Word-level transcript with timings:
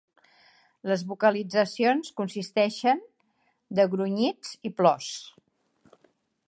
Les 0.91 1.03
vocalitzacions 1.11 2.09
consisteixen 2.21 3.05
de 3.81 3.87
grunyits 3.95 4.55
i 4.71 4.75
plors. 4.81 5.13